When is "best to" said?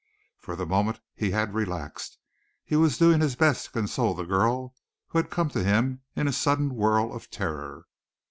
3.35-3.71